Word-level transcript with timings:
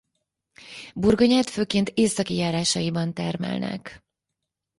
Burgonyát 0.93 1.49
főként 1.49 1.89
északi 1.89 2.35
járásaiban 2.35 3.13
termelnek. 3.13 4.03